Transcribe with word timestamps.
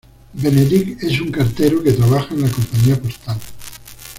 Benedict 0.33 1.03
es 1.03 1.21
un 1.21 1.29
cartero 1.31 1.83
que 1.83 1.91
trabaja 1.91 2.33
en 2.33 2.41
la 2.41 2.49
compañía 2.49 2.99
postal. 2.99 3.39